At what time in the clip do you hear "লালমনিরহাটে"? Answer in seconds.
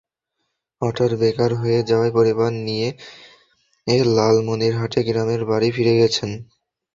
4.15-4.99